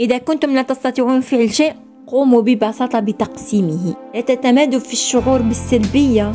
[0.00, 1.72] إذا كنتم لا تستطيعون فعل شيء
[2.06, 3.94] قوموا ببساطة بتقسيمه.
[4.14, 6.32] لا تتمادوا في الشعور بالسلبية.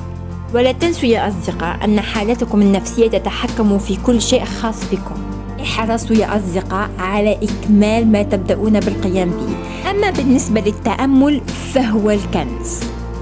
[0.54, 5.16] ولا تنسوا يا أصدقاء أن حالتكم النفسية تتحكم في كل شيء خاص بكم.
[5.62, 9.56] احرصوا يا أصدقاء على إكمال ما تبدأون بالقيام به.
[9.92, 11.42] أما بالنسبة للتأمل
[11.74, 12.80] فهو الكنز.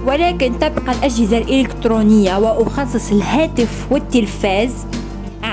[0.08, 4.72] ولكن تبقى الأجهزة الإلكترونية وأخصص الهاتف والتلفاز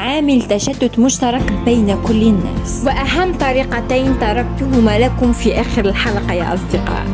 [0.01, 2.83] عامل تشتت مشترك بين كل الناس.
[2.87, 7.07] وأهم طريقتين تركتهما لكم في آخر الحلقة يا أصدقاء.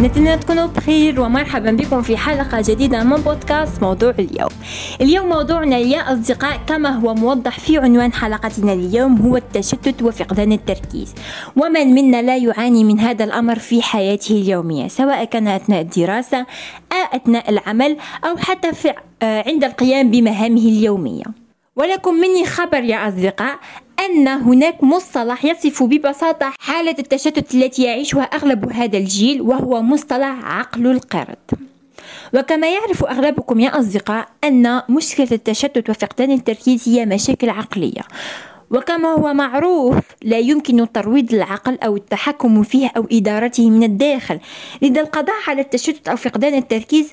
[0.00, 4.50] نتمنى تكونوا بخير ومرحبا بكم في حلقة جديدة من بودكاست موضوع اليوم.
[5.00, 11.14] اليوم موضوعنا يا أصدقاء كما هو موضح في عنوان حلقتنا اليوم هو التشتت وفقدان التركيز.
[11.56, 16.38] ومن منا لا يعاني من هذا الأمر في حياته اليومية سواء كان أثناء الدراسة
[16.92, 18.92] أو أثناء العمل أو حتى في
[19.22, 21.24] عند القيام بمهامه اليومية.
[21.80, 23.58] ولكم مني خبر يا أصدقاء
[24.00, 30.86] أن هناك مصطلح يصف ببساطة حالة التشتت التي يعيشها أغلب هذا الجيل وهو مصطلح عقل
[30.86, 31.50] القرد.
[32.34, 38.02] وكما يعرف أغلبكم يا أصدقاء أن مشكلة التشتت وفقدان التركيز هي مشاكل عقلية.
[38.70, 44.40] وكما هو معروف لا يمكن ترويض العقل أو التحكم فيه أو إدارته من الداخل.
[44.82, 47.12] لذا القضاء على التشتت أو فقدان التركيز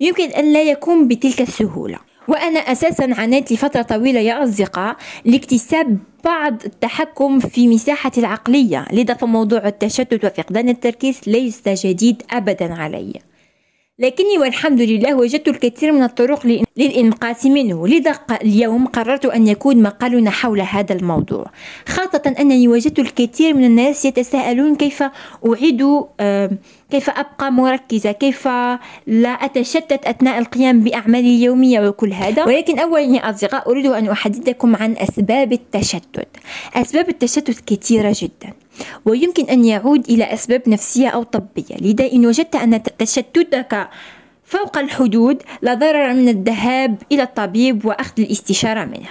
[0.00, 2.11] يمكن أن لا يكون بتلك السهولة.
[2.28, 9.66] وأنا أساسا عانيت لفترة طويلة يا أصدقاء لاكتساب بعض التحكم في مساحة العقلية لذا فموضوع
[9.66, 13.12] التشتت وفقدان التركيز ليس جديد أبدا علي.
[14.02, 17.88] لكني والحمد لله وجدت الكثير من الطرق للإنقاذ منه.
[17.88, 21.46] لذا اليوم قررت أن يكون مقالنا حول هذا الموضوع
[21.86, 25.02] خاصة أنني وجدت الكثير من الناس يتساءلون كيف
[25.46, 25.82] أعيد
[26.90, 28.48] كيف أبقى مركزة كيف
[29.06, 32.44] لا أتشتت أثناء القيام بأعمالي اليومية وكل هذا.
[32.44, 36.28] ولكن أولا يا أصدقاء أريد أن أحدثكم عن أسباب التشتت.
[36.74, 38.52] أسباب التشتت كثيرة جدا.
[39.04, 41.76] ويمكن أن يعود إلى أسباب نفسية أو طبية.
[41.80, 43.88] لذا إن وجدت أن تشتتك
[44.44, 49.08] فوق الحدود لا ضرر من الذهاب إلى الطبيب وأخذ الاستشارة منه.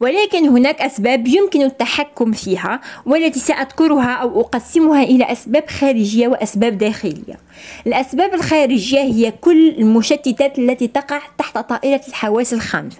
[0.00, 7.38] ولكن هناك أسباب يمكن التحكم فيها والتي سأذكرها أو أقسمها إلى أسباب خارجية وأسباب داخلية.
[7.86, 12.98] الأسباب الخارجية هي كل المشتتات التي تقع تحت طائرة الحواس الخمسة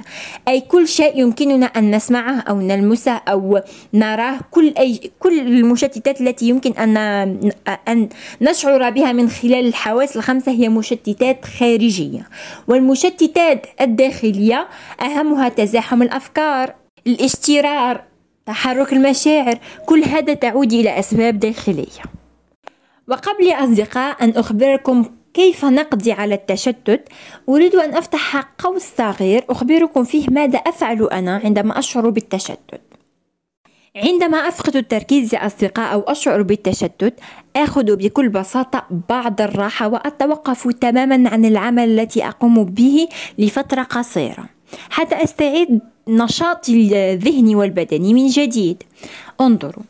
[0.48, 3.60] أي كل شيء يمكننا أن نسمعه أو نلمسه أو
[3.94, 6.96] نراه كل أي كل المشتتات التي يمكن أن
[7.88, 8.08] أن
[8.40, 12.28] نشعر بها من خلال الحواس الخمسة هي مشتتات خارجية.
[12.68, 14.68] والمشتتات الداخلية
[15.00, 16.74] أهمها تزاحم الأفكار
[17.06, 18.04] الاشترار
[18.46, 22.21] تحرك المشاعر كل هذا تعود إلى أسباب داخلية.
[23.08, 25.04] وقبل أصدقاء أن أخبركم
[25.34, 27.08] كيف نقضي على التشتت
[27.48, 32.80] أريد أن أفتح قوس صغير أخبركم فيه ماذا أفعل أنا عندما أشعر بالتشتت.
[33.96, 37.14] عندما أفقد التركيز يا أصدقاء أو أشعر بالتشتت
[37.56, 43.08] أخذ بكل بساطة بعض الراحة وأتوقف تماما عن العمل التي أقوم به
[43.38, 44.44] لفترة قصيرة
[44.90, 48.82] حتى أستعيد نشاطي الذهني والبدني من جديد.
[49.40, 49.82] انظروا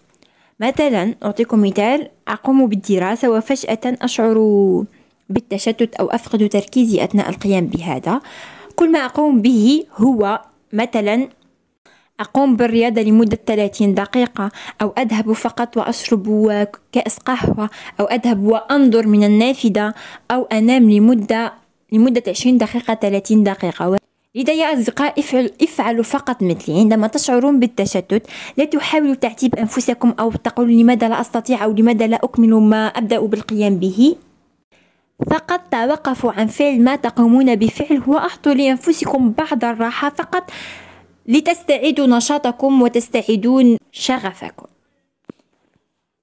[0.63, 4.39] مثلا أعطيكم مثال أقوم بالدراسة وفجأة أشعر
[5.29, 8.21] بالتشتت أو أفقد تركيزي أثناء القيام بهذا.
[8.77, 10.41] كل ما أقوم به هو
[10.73, 11.29] مثلا
[12.21, 14.51] أقوم بالرياضة لمدة 30 دقيقة
[14.83, 16.27] أو أذهب فقط وأشرب
[16.93, 17.71] كأس قهوة
[18.01, 19.95] أو أذهب وأنظر من النافذة
[20.31, 21.53] أو أنام لمدة
[21.93, 24.12] لمدة 20 دقيقة 30 دقيقة.
[24.35, 26.81] لذا يا أصدقاء افعل افعلوا فقط مثلي.
[26.81, 28.27] عندما تشعرون بالتشتت
[28.57, 33.21] لا تحاولوا تعتيب أنفسكم أو تقولوا لماذا لا أستطيع أو لماذا لا أكمل ما أبدأ
[33.21, 34.17] بالقيام به.
[35.31, 40.51] فقط توقفوا عن فعل ما تقومون بفعله وأعطوا لأنفسكم بعض الراحة فقط
[41.27, 44.67] لتستعيدوا نشاطكم وتستعيدون شغفكم.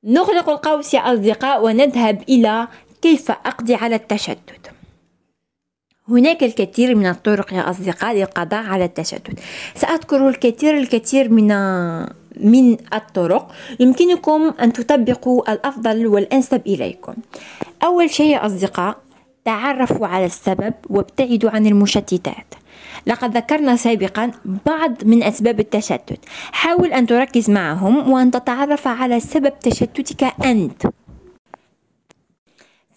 [0.03, 2.68] نغلق القوس يا أصدقاء ونذهب إلى
[3.02, 4.72] كيف أقضي على التشتت.
[6.09, 9.40] هناك الكثير من الطرق يا أصدقاء للقضاء على التشتت.
[9.76, 11.47] سأذكر الكثير الكثير من
[12.40, 13.52] من الطرق.
[13.79, 17.14] يمكنكم أن تطبقوا الأفضل والأنسب إليكم.
[17.84, 18.97] أول شيء يا أصدقاء
[19.46, 22.53] تعرفوا على السبب وابتعدوا عن المشتتات.
[23.08, 24.32] لقد ذكرنا سابقا
[24.66, 26.20] بعض من أسباب التشتت.
[26.52, 30.88] حاول أن تركز معهم وأن تتعرف على سبب تشتتك أنت.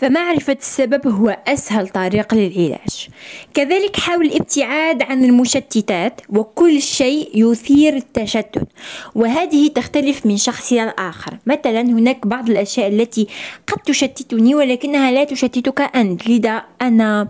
[0.02, 3.08] فمعرفة السبب هو أسهل طريق للعلاج.
[3.54, 8.68] كذلك حاول الابتعاد عن المشتتات وكل شيء يثير التشتت.
[9.14, 11.38] وهذه تختلف من شخص إلى الآخر.
[11.46, 13.26] مثلا هناك بعض الأشياء التي
[13.66, 16.28] قد تشتتني ولكنها لا تشتتك أنت.
[16.28, 17.28] لذا أنا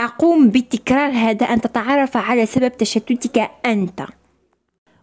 [0.00, 4.02] أقوم بتكرار هذا أن تتعرف على سبب تشتتك أنت.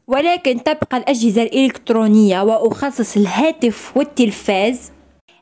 [0.08, 4.95] ولكن تبقى الأجهزة الإلكترونية وأخصص الهاتف والتلفاز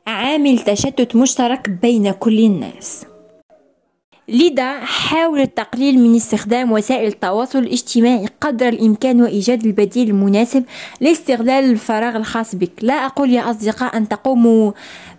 [0.06, 3.06] عامل تشتت مشترك بين كل الناس.
[4.28, 10.64] لذا حاول التقليل من استخدام وسائل التواصل الاجتماعي قدر الإمكان وإيجاد البديل المناسب
[11.00, 12.72] لاستغلال الفراغ الخاص بك.
[12.82, 14.72] لا أقول يا أصدقاء أن تقوموا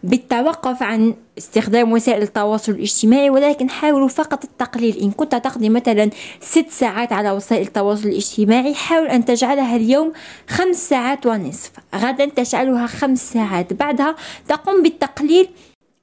[0.04, 4.98] بالتوقف عن استخدام وسائل التواصل الاجتماعي ولكن حاولوا فقط التقليل.
[4.98, 6.10] إن كنت تقضي مثلا
[6.42, 10.14] ست ساعات على وسائل التواصل الاجتماعي حاول أن تجعلها اليوم
[10.50, 11.72] خمس ساعات ونصف.
[11.96, 13.74] غدا تجعلها خمس ساعات.
[13.74, 14.16] بعدها
[14.48, 15.50] تقوم بالتقليل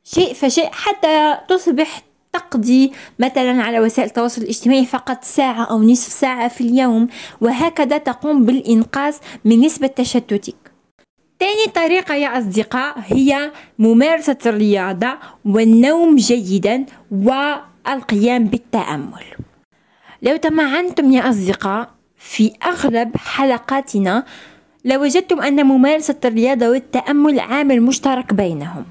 [0.05, 2.03] شيء فشيء حتى تصبح
[2.33, 7.09] تقضي مثلا على وسائل التواصل الاجتماعي فقط ساعة أو نصف ساعة في اليوم.
[7.41, 9.15] وهكذا تقوم بالإنقاذ
[9.45, 10.62] من نسبة تشتتك.
[11.43, 19.25] تاني طريقة يا أصدقاء هي ممارسة الرياضة والنوم جيدا والقيام بالتأمل.
[20.23, 24.25] لو تمعنتم يا أصدقاء في أغلب حلقاتنا
[24.85, 28.85] لوجدتم أن ممارسة الرياضة والتأمل عامل مشترك بينهم.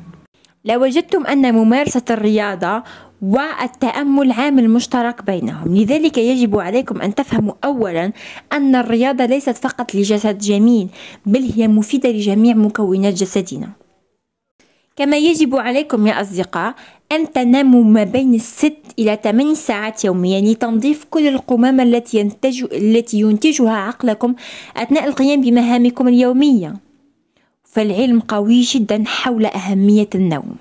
[0.65, 2.83] لوجدتم أن ممارسة الرياضة
[3.21, 5.77] والتأمل عامل مشترك بينهم.
[5.77, 8.11] لذلك يجب عليكم أن تفهموا أولا
[8.53, 10.87] أن الرياضة ليست فقط لجسد جميل
[11.25, 13.69] بل هي مفيدة لجميع مكونات جسدنا.
[14.95, 16.75] كما يجب عليكم يا أصدقاء
[17.11, 23.19] أن تناموا ما بين الست إلى 8 ساعات يوميا لتنظيف كل القمامة التي, ينتج التي
[23.19, 24.35] ينتجها عقلكم
[24.77, 26.90] أثناء القيام بمهامكم اليومية.
[27.71, 30.55] فالعلم قوي جدا حول أهمية النوم.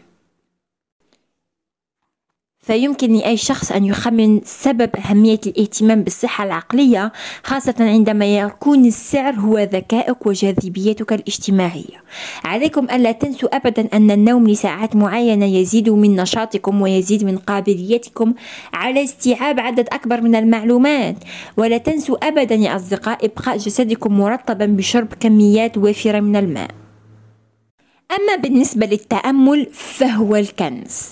[2.63, 7.13] فيمكن لأي شخص أن يخمن سبب أهمية الاهتمام بالصحة العقلية
[7.45, 12.03] خاصة عندما يكون السعر هو ذكائك وجاذبيتك الاجتماعية.
[12.45, 18.35] عليكم ألا تنسوا أبدا أن النوم لساعات معينة يزيد من نشاطكم ويزيد من قابليتكم
[18.73, 21.17] على استيعاب عدد أكبر من المعلومات.
[21.57, 26.71] ولا تنسوا أبدا يا أصدقاء إبقاء جسدكم مرطبا بشرب كميات وافرة من الماء.
[28.11, 31.09] أما بالنسبة للتأمل فهو الكنز.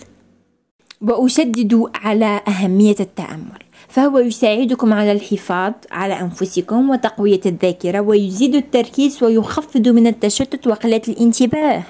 [1.00, 3.62] وأشدد على أهمية التأمل.
[3.88, 11.82] فهو يساعدكم على الحفاظ على أنفسكم وتقوية الذاكرة ويزيد التركيز ويخفض من التشتت وقلة الانتباه.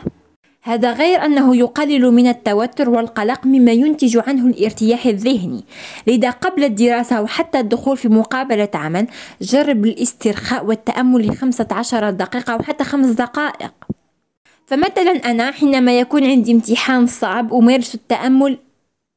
[0.62, 5.64] هذا غير أنه يقلل من التوتر والقلق مما ينتج عنه الارتياح الذهني.
[6.06, 9.06] لذا قبل الدراسة وحتى الدخول في مقابلة عمل
[9.42, 13.72] جرب الاسترخاء والتأمل لخمسة عشر دقيقة أو حتى خمس دقائق.
[14.68, 18.58] فمثلا أنا حينما يكون عندي امتحان صعب أمارس التأمل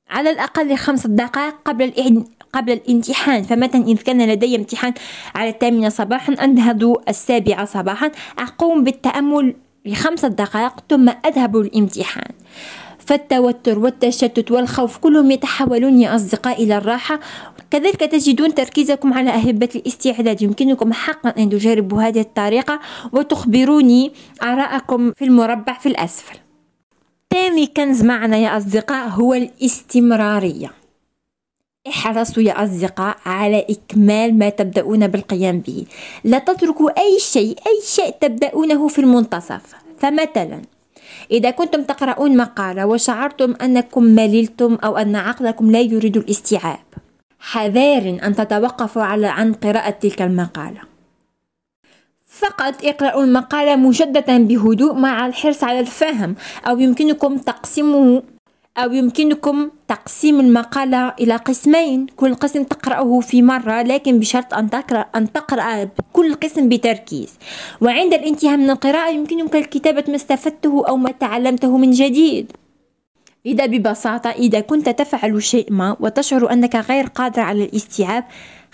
[0.09, 4.93] على الأقل خمس دقائق قبل قبل الامتحان فمثلا إذا كان لدي امتحان
[5.35, 9.55] على الثامنة صباحا أنهض السابعة صباحا أقوم بالتأمل
[9.85, 12.31] لخمس دقائق ثم أذهب للامتحان.
[13.05, 17.19] فالتوتر والتشتت والخوف كلهم يتحولون يا أصدقاء إلى الراحة
[17.71, 20.41] كذلك تجدون تركيزكم على أهبة الاستعداد.
[20.41, 22.79] يمكنكم حقا أن تجربوا هذه الطريقة
[23.13, 24.11] وتخبروني
[24.43, 26.37] آراءكم في المربع في الأسفل.
[27.33, 30.71] ثاني كنز معنا يا أصدقاء هو الاستمرارية.
[31.87, 35.85] احرصوا يا أصدقاء على إكمال ما تبدأون بالقيام به.
[36.23, 39.61] لا تتركوا أي شيء أي شيء تبدأونه في المنتصف.
[39.97, 40.61] فمثلا
[41.31, 46.79] إذا كنتم تقرؤون مقالة وشعرتم أنكم مللتم أو أن عقلكم لا يريد الاستيعاب
[47.41, 50.81] حذار أن تتوقفوا على عن قراءة تلك المقالة.
[52.25, 56.35] فقط اقرأوا المقالة مجددا بهدوء مع الحرص على الفهم
[56.67, 58.23] أو يمكنكم تقسيمه
[58.77, 62.07] أو يمكنكم تقسيم المقالة إلى قسمين.
[62.07, 67.37] كل قسم تقرأه في مرة لكن بشرط أن تقرأ أن تقرأ كل قسم بتركيز.
[67.81, 72.51] وعند الانتهاء من القراءة يمكنك الكتابة ما استفدته أو ما تعلمته من جديد.
[73.45, 78.23] لذا ببساطة إذا كنت تفعل شيء ما وتشعر أنك غير قادر على الاستيعاب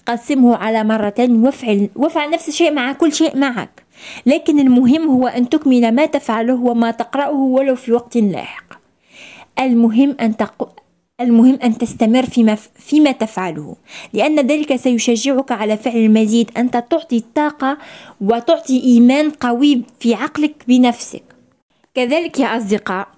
[0.05, 3.83] قسمه على مرتين وافعل, وافعل نفس الشيء مع كل شيء معك.
[4.25, 8.79] لكن المهم هو أن تكمل ما تفعله وما تقرأه ولو في وقت لاحق.
[9.59, 10.69] المهم أن تق...
[11.21, 13.75] المهم أن تستمر فيما, فيما تفعله
[14.13, 16.51] لأن ذلك سيشجعك على فعل المزيد.
[16.57, 17.77] أنت تعطي طاقة
[18.21, 21.23] وتعطي إيمان قوي في عقلك بنفسك.
[21.95, 23.16] كذلك يا أصدقاء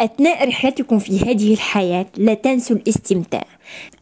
[0.00, 3.44] أثناء رحلتكم في هذه الحياة لا تنسوا الاستمتاع.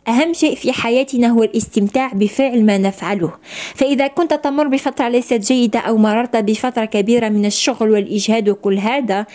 [0.09, 3.33] أهم شيء في حياتنا هو الاستمتاع بفعل ما نفعله.
[3.75, 9.27] فإذا كنت تمر بفترة ليست جيدة أو مررت بفترة كبيرة من الشغل والإجهاد وكل هذا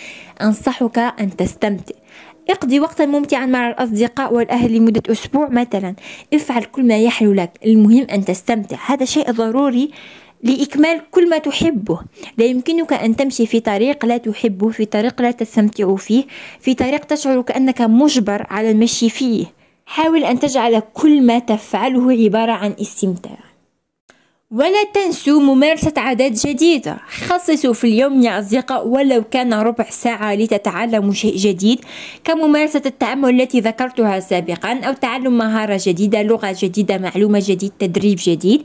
[0.42, 1.94] أنصحك أن تستمتع.
[2.50, 5.94] اقضي وقتا ممتعا مع الأصدقاء والأهل لمدة أسبوع مثلا.
[6.34, 7.50] افعل كل ما يحلو لك.
[7.66, 8.76] المهم أن تستمتع.
[8.86, 9.90] هذا شيء ضروري
[10.44, 12.00] لإكمال كل ما تحبه.
[12.38, 16.24] لا يمكنك أن تمشي في طريق لا تحبه في طريق لا تستمتع فيه
[16.60, 19.46] في طريق تشعر كأنك مجبر على المشي فيه.
[19.86, 23.53] حاول أن تجعل كل ما تفعله عبارة عن استمتاع.
[24.54, 26.96] ولا تنسوا ممارسة عادات جديدة.
[27.26, 31.80] خصصوا في اليوم يا أصدقاء ولو كان ربع ساعة لتتعلموا شيء جديد
[32.24, 38.62] كممارسة التأمل التي ذكرتها سابقا أو تعلم مهارة جديدة لغة جديدة معلومة جديد تدريب جديد.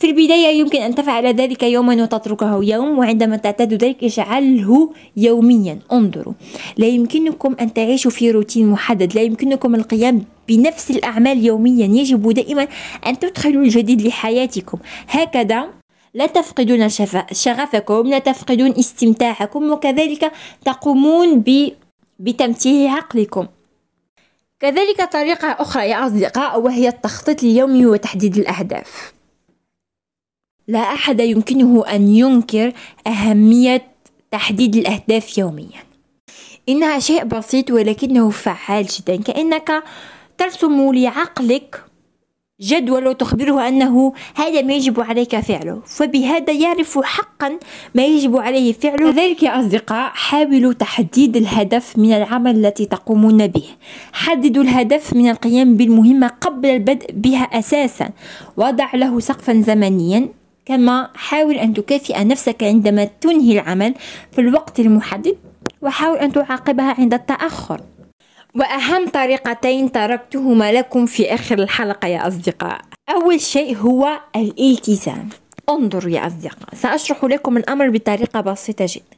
[0.00, 5.78] في البداية يمكن أن تفعل ذلك يوما وتتركه يوم وعندما تعتاد ذلك اجعله يوميا.
[5.92, 6.32] انظروا
[6.76, 11.86] لا يمكنكم أن تعيشوا في روتين محدد لا يمكنكم القيام بنفس الأعمال يوميا.
[11.86, 12.68] يجب دائما
[13.06, 14.78] أن تدخلوا الجديد لحياتكم.
[15.08, 15.68] هكذا
[16.14, 16.88] لا تفقدون
[17.32, 20.32] شغفكم لا تفقدون استمتاعكم وكذلك
[20.64, 21.44] تقومون
[22.18, 23.46] بتمتيع عقلكم.
[24.60, 29.12] كذلك طريقة أخرى يا أصدقاء وهي التخطيط اليومي وتحديد الأهداف.
[30.68, 32.72] لا أحد يمكنه أن ينكر
[33.06, 33.82] أهمية
[34.30, 35.86] تحديد الأهداف يوميا.
[36.68, 39.16] إنها شيء بسيط ولكنه فعال جدا.
[39.16, 39.82] كأنك
[40.38, 41.82] ترسم لعقلك
[42.60, 45.82] جدول وتخبره أنه هذا ما يجب عليك فعله.
[45.86, 47.58] فبهذا يعرف حقا
[47.94, 49.10] ما يجب عليه فعله.
[49.10, 53.64] ذلك يا أصدقاء حاولوا تحديد الهدف من العمل التي تقومون به.
[54.12, 58.10] حددوا الهدف من القيام بالمهمة قبل البدء بها أساسا.
[58.56, 60.28] وضع له سقفا زمنيا.
[60.66, 63.94] كما حاول أن تكافئ نفسك عندما تنهي العمل
[64.32, 65.36] في الوقت المحدد.
[65.82, 67.80] وحاول أن تعاقبها عند التأخر.
[68.58, 72.80] وأهم طريقتين تركتهما لكم في آخر الحلقة يا أصدقاء.
[73.10, 75.28] أول شيء هو الالتزام.
[75.70, 79.16] انظروا يا أصدقاء سأشرح لكم الأمر بطريقة بسيطة جدا.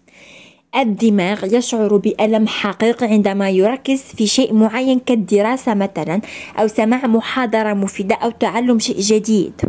[0.77, 6.21] الدماغ يشعر بألم حقيقي عندما يركز في شيء معين كالدراسة مثلا
[6.59, 9.61] أو سماع محاضرة مفيدة أو تعلم شيء جديد.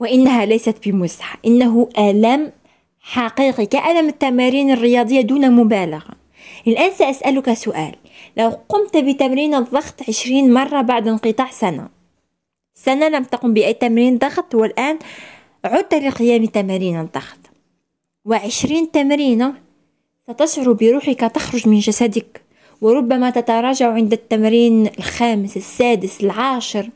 [0.00, 2.52] وإنها ليست بمزح إنه ألم
[3.00, 6.14] حقيقي كألم التمارين الرياضية دون مبالغة.
[6.66, 7.94] الآن سأسألك سؤال.
[8.36, 11.88] لو قمت بتمرين الضغط عشرين مرة بعد انقطاع سنة.
[12.74, 14.98] سنة لم تقم بأي تمرين ضغط والآن
[15.64, 17.38] عدت لقيام تمارين الضغط.
[18.24, 19.54] وعشرين تمرينة
[20.30, 22.42] ستشعر بروحك تخرج من جسدك
[22.80, 26.90] وربما تتراجع عند التمرين الخامس السادس العاشر.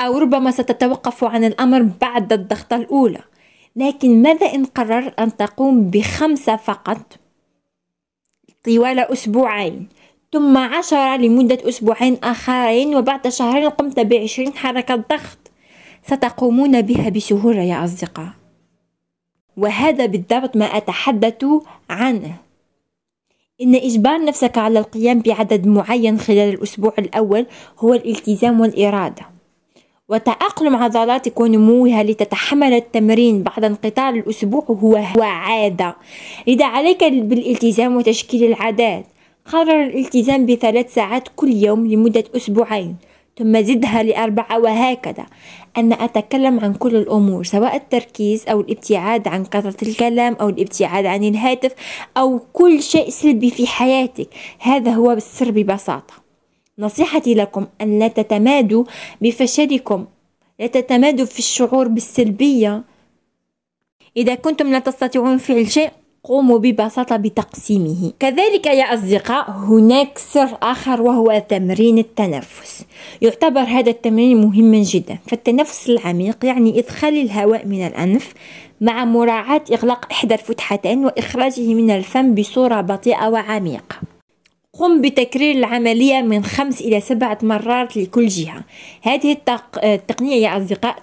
[0.00, 3.22] أو ربما ستتوقف عن الأمر بعد الضغطة الأولى.
[3.76, 7.18] لكن ماذا إن قررت أن تقوم بخمسة فقط؟
[8.66, 9.88] طوال أسبوعين
[10.32, 15.38] ثم عشرة لمدة أسبوعين آخرين وبعد شهرين قمت بعشرين حركة ضغط
[16.06, 18.28] ستقومون بها بسهولة يا أصدقاء.
[19.56, 21.44] وهذا بالضبط ما أتحدث
[21.90, 22.36] عنه.
[23.62, 27.46] إن إجبار نفسك على القيام بعدد معين خلال الأسبوع الأول
[27.78, 29.35] هو الالتزام والإرادة.
[30.08, 35.96] وتأقلم عضلاتك ونموها لتتحمل التمرين بعد انقطاع الأسبوع هو عادة
[36.46, 39.06] لذا عليك بالالتزام وتشكيل العادات
[39.44, 42.96] قرر الالتزام بثلاث ساعات كل يوم لمدة أسبوعين
[43.38, 45.26] ثم زدها لأربعة وهكذا.
[45.76, 51.24] أنا أتكلم عن كل الأمور سواء التركيز أو الابتعاد عن كثرة الكلام أو الابتعاد عن
[51.24, 51.74] الهاتف
[52.16, 54.28] أو كل شيء سلبي في حياتك.
[54.58, 56.25] هذا هو السر ببساطة.
[56.78, 58.84] نصيحتي لكم أن لا تتمادوا
[59.20, 60.06] بفشلكم
[60.60, 62.82] لا تتمادوا في الشعور بالسلبية.
[64.16, 65.90] إذا كنتم لا تستطيعون فعل شيء
[66.24, 68.12] قوموا ببساطة بتقسيمه.
[68.18, 72.84] كذلك يا أصدقاء هناك سر آخر وهو تمرين التنفس.
[73.22, 75.18] يعتبر هذا التمرين مهما جدا.
[75.26, 78.34] فالتنفس العميق يعني إدخال الهواء من الأنف
[78.80, 84.15] مع مراعاة إغلاق إحدى الفتحتين وإخراجه من الفم بصورة بطيئة وعميقة.
[84.78, 88.64] قم بتكرير العملية من خمس إلى سبعة مرات لكل جهة.
[89.02, 89.36] هذه
[89.84, 90.96] التقنية يا أصدقاء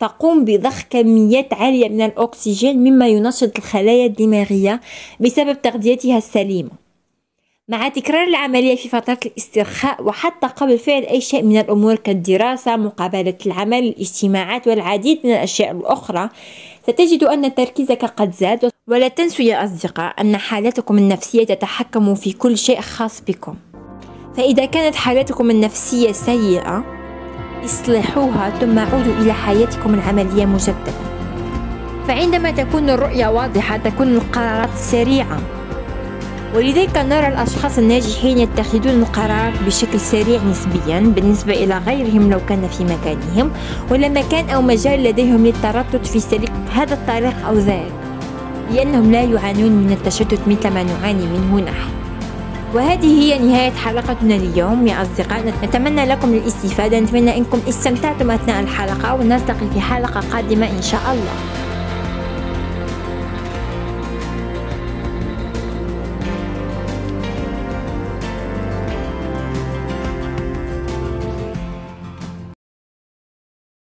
[0.00, 4.80] تقوم بضخ كميات عالية من الأكسجين مما ينشط الخلايا الدماغية
[5.20, 6.70] بسبب تغذيتها السليمة.
[7.68, 13.34] مع تكرار العملية في فترة الاسترخاء وحتى قبل فعل أي شيء من الأمور كالدراسة مقابلة
[13.46, 16.28] العمل الاجتماعات والعديد من الأشياء الأخرى
[16.82, 18.70] ستجد أن تركيزك قد زاد.
[18.88, 23.54] ولا تنسوا يا أصدقاء أن حالتكم النفسية تتحكم في كل شيء خاص بكم.
[24.36, 26.84] فإذا كانت حالتكم النفسية سيئة
[27.64, 30.92] اصلحوها ثم عودوا إلى حياتكم العملية مجددا.
[32.08, 35.40] فعندما تكون الرؤية واضحة تكون القرارات سريعة.
[36.54, 42.84] ولذلك نرى الأشخاص الناجحين يتخذون القرار بشكل سريع نسبيا بالنسبة إلى غيرهم لو كان في
[42.84, 43.52] مكانهم
[43.90, 47.97] ولا مكان أو مجال لديهم للتردد في سلك هذا الطريق أو ذاك.
[48.74, 51.90] لأنهم لا يعانون من التشتت مثل ما نعاني منه نحن.
[52.74, 55.52] وهذه هي نهاية حلقتنا اليوم يا أصدقائنا.
[55.64, 57.00] نتمنى لكم الاستفادة.
[57.00, 61.34] نتمنى أنكم استمتعتم أثناء الحلقة ونلتقي في حلقة قادمة إن شاء الله.